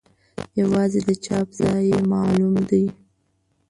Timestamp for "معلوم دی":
2.11-2.85